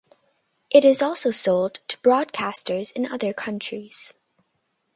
It 0.71 0.83
is 0.83 0.99
also 0.99 1.29
sold 1.29 1.75
to 1.87 1.95
broadcasters 1.99 2.91
in 2.93 3.05
other 3.05 3.33
countries. 3.33 4.11